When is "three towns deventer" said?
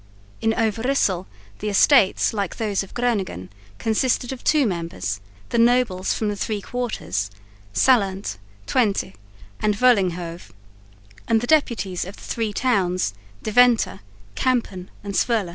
12.23-13.99